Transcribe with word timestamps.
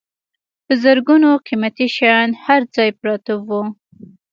په 0.65 0.73
زرګونو 0.83 1.29
قیمتي 1.47 1.87
شیان 1.95 2.29
هر 2.43 2.61
ځای 2.75 2.89
پراته 2.99 3.33
وو. 3.47 3.61